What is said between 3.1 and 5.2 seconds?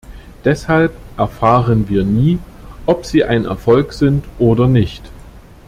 ein Erfolg sind oder nicht.